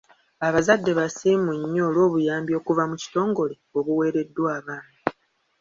[0.47, 4.97] Abazadde basiimu nnyo olw'obuyambi okuva mu kitongole obuwereddwa abaana.